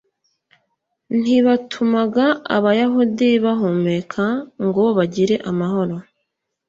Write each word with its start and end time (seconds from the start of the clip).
ntibatumaga 1.19 2.25
abayahudi 2.55 3.29
bahumeka 3.45 4.23
ngo 4.65 4.85
bagire 4.97 5.35
amahoro 5.49 5.95